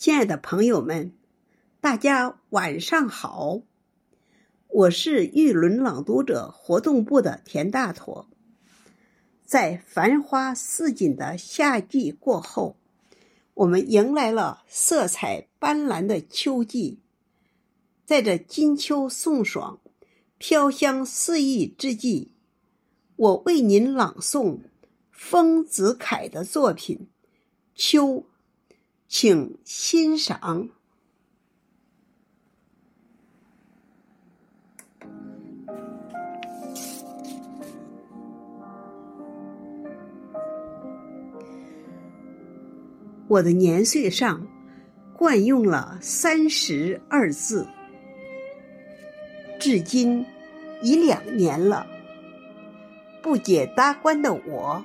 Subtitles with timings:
[0.00, 1.12] 亲爱的朋友们，
[1.78, 3.60] 大家晚上好！
[4.68, 8.26] 我是玉轮朗读者活动部的田大坨。
[9.44, 12.78] 在繁花似锦的夏季过后，
[13.52, 17.00] 我们迎来了色彩斑斓的秋季。
[18.06, 19.80] 在这金秋送爽、
[20.38, 22.32] 飘香四溢之际，
[23.16, 24.60] 我为您朗诵
[25.10, 26.96] 丰子恺的作品
[27.74, 28.06] 《秋》。
[29.12, 30.68] 请欣赏。
[43.26, 44.46] 我的年岁上
[45.18, 47.66] 惯用了“三十”二字，
[49.58, 50.24] 至今
[50.82, 51.84] 已两年了。
[53.20, 54.84] 不解答关的我，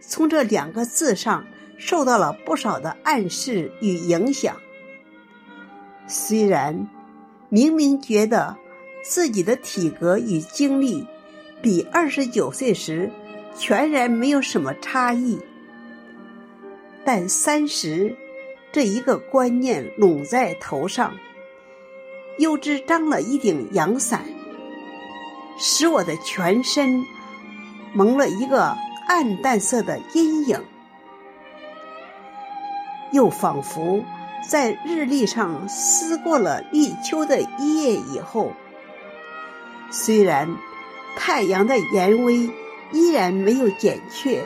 [0.00, 1.46] 从这两个字上。
[1.78, 4.56] 受到了不少的暗示与影响。
[6.06, 6.88] 虽然
[7.48, 8.56] 明明觉得
[9.02, 11.06] 自己的体格与精力
[11.62, 13.10] 比二十九岁时
[13.56, 15.38] 全然没有什么差异，
[17.04, 18.14] 但三十
[18.72, 21.16] 这一个观念拢在头上，
[22.38, 24.24] 又只张了一顶阳伞，
[25.58, 27.04] 使我的全身
[27.94, 28.76] 蒙了一个
[29.08, 30.62] 暗淡色的阴影。
[33.12, 34.04] 又仿佛
[34.46, 38.52] 在日历上撕过了立秋的一页以后，
[39.90, 40.56] 虽然
[41.16, 42.50] 太阳的炎威
[42.92, 44.44] 依然没有减却，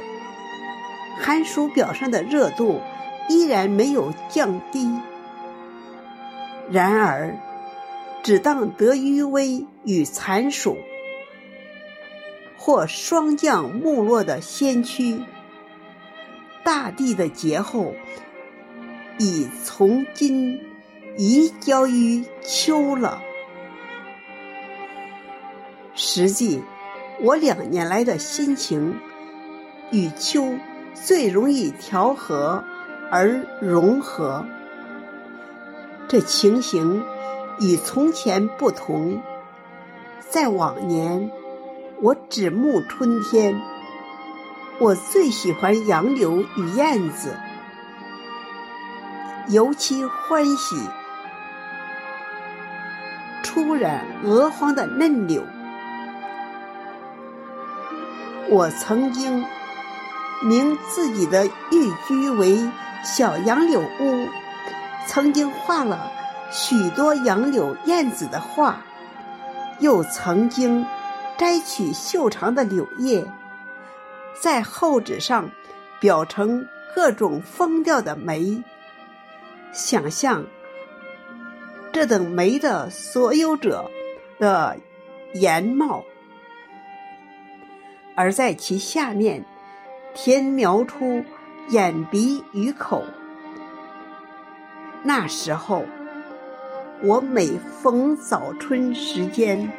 [1.21, 2.81] 寒暑表上的热度
[3.29, 4.99] 依然没有降低，
[6.71, 7.37] 然而，
[8.23, 10.79] 只当得余威与残暑，
[12.57, 15.21] 或霜降没落的先驱，
[16.65, 17.95] 大地的劫后。
[19.23, 20.61] 已从今
[21.17, 23.23] 移交于秋了。
[25.95, 26.61] 实际，
[27.21, 28.99] 我两年来的心情
[29.93, 30.55] 与秋
[30.93, 32.65] 最容易调和
[33.13, 34.45] 而融合。
[36.09, 37.05] 这情形
[37.61, 39.23] 与从前不同。
[40.29, 41.31] 在往年，
[42.01, 43.63] 我只慕春天，
[44.81, 47.37] 我最喜欢杨柳与燕子。
[49.49, 50.77] 尤其欢喜
[53.43, 55.45] 初染鹅黄的嫩柳。
[58.49, 59.45] 我曾经
[60.43, 62.71] 名自己的寓居为
[63.03, 64.29] 小杨柳屋，
[65.07, 66.11] 曾经画了
[66.51, 68.83] 许多杨柳燕子的画，
[69.81, 70.87] 又曾经
[71.37, 73.25] 摘取秀长的柳叶，
[74.41, 75.51] 在厚纸上
[76.01, 78.63] 裱成各种风调的梅。
[79.73, 80.45] 想象
[81.93, 83.91] 这等梅的所有者
[84.39, 84.77] 的
[85.35, 86.05] 颜貌，
[88.15, 89.45] 而在其下面
[90.15, 91.25] 填描出
[91.69, 93.05] 眼鼻与口。
[95.03, 95.85] 那时候，
[97.03, 97.47] 我每
[97.83, 99.71] 逢早春时间，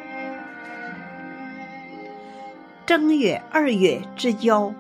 [2.86, 4.74] 正月、二月之交，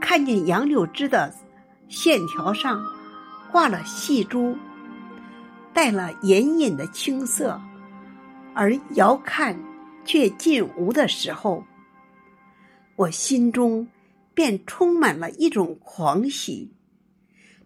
[0.00, 1.34] 看见杨柳枝的
[1.88, 2.95] 线条上。
[3.56, 4.54] 挂了细珠，
[5.72, 7.58] 带了隐隐的青色，
[8.54, 9.58] 而遥看
[10.04, 11.64] 却近无的时候，
[12.96, 13.88] 我心中
[14.34, 16.70] 便充满了一种狂喜。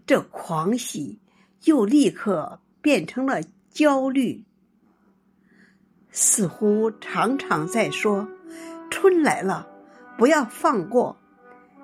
[0.07, 1.19] 这狂喜
[1.65, 4.45] 又立刻变成了焦虑，
[6.13, 8.29] 似乎常常在说
[8.91, 9.67] ：“春来了，
[10.17, 11.17] 不要放过，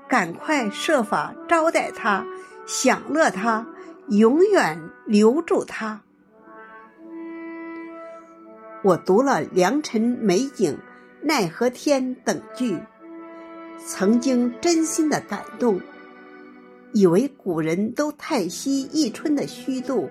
[0.06, 2.25] 赶快设法招待他，
[2.69, 3.67] 享乐他。”
[4.09, 6.03] 永远留住他。
[8.84, 10.72] 我读了《良辰美景》
[11.22, 12.78] 《奈何天》等句，
[13.84, 15.81] 曾经真心的感动，
[16.93, 20.08] 以为古人都太息一春的虚度，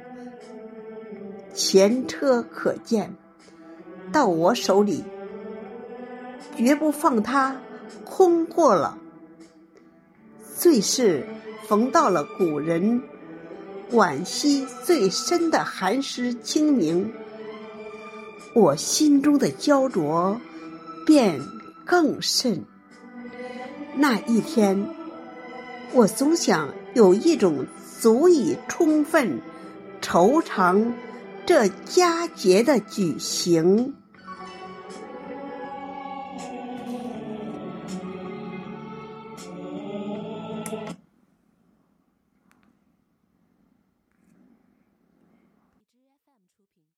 [1.53, 3.15] 前车可鉴，
[4.11, 5.05] 到我手里，
[6.57, 7.61] 绝不放它
[8.03, 8.97] 空过了。
[10.57, 11.25] 最是
[11.65, 13.01] 逢到了古人。
[13.95, 17.13] 惋惜最深的寒食清明，
[18.53, 20.41] 我心中的焦灼
[21.05, 21.39] 便
[21.85, 22.65] 更甚。
[23.95, 24.85] 那一天，
[25.93, 27.65] 我总想有一种
[28.01, 29.39] 足以充分
[30.01, 30.91] 惆怅
[31.45, 33.93] 这佳节的举行。